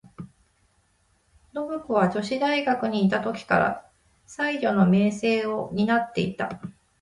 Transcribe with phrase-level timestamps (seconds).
[1.53, 3.91] 信子は女子大学にゐた時から、
[4.25, 6.59] 才媛の名声を担ってゐた。